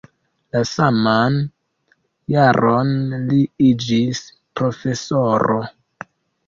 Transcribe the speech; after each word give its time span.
La 0.55 0.61
saman 0.69 1.37
jaron 2.37 2.97
li 3.29 3.45
iĝis 3.69 4.27
profesoro. 4.61 5.65